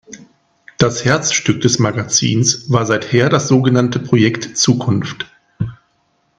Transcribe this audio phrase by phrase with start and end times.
[0.79, 5.27] Das Herzstück des Magazins war seither das so genannte "Projekt Zukunft".